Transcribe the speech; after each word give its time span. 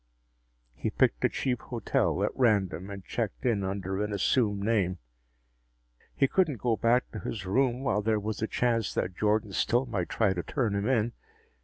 He 0.73 0.89
picked 0.89 1.23
a 1.23 1.29
cheap 1.29 1.61
hotel 1.61 2.23
at 2.23 2.31
random 2.35 2.89
and 2.89 3.05
checked 3.05 3.45
in 3.45 3.63
under 3.63 4.03
an 4.03 4.11
assumed 4.11 4.63
name. 4.63 4.97
He 6.15 6.27
couldn't 6.27 6.57
go 6.57 6.75
back 6.75 7.11
to 7.11 7.19
his 7.19 7.45
room 7.45 7.83
while 7.83 8.01
there 8.01 8.19
was 8.19 8.41
a 8.41 8.47
chance 8.47 8.95
that 8.95 9.15
Jordan 9.15 9.53
still 9.53 9.85
might 9.85 10.09
try 10.09 10.33
to 10.33 10.41
turn 10.41 10.73
him 10.73 10.87
in. 10.89 11.13